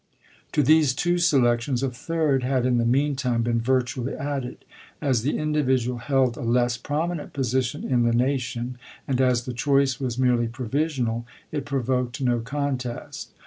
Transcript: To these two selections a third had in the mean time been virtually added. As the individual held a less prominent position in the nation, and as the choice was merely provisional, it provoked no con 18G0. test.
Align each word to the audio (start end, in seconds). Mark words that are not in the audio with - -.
To 0.53 0.63
these 0.63 0.95
two 0.95 1.19
selections 1.19 1.83
a 1.83 1.91
third 1.91 2.41
had 2.41 2.65
in 2.65 2.79
the 2.79 2.85
mean 2.87 3.15
time 3.15 3.43
been 3.43 3.61
virtually 3.61 4.15
added. 4.15 4.65
As 4.99 5.21
the 5.21 5.37
individual 5.37 5.99
held 5.99 6.37
a 6.37 6.41
less 6.41 6.75
prominent 6.75 7.33
position 7.33 7.83
in 7.83 8.01
the 8.01 8.11
nation, 8.11 8.79
and 9.07 9.21
as 9.21 9.45
the 9.45 9.53
choice 9.53 9.99
was 9.99 10.17
merely 10.17 10.47
provisional, 10.47 11.27
it 11.51 11.65
provoked 11.65 12.19
no 12.19 12.39
con 12.39 12.77
18G0. 12.77 12.79
test. 12.79 13.33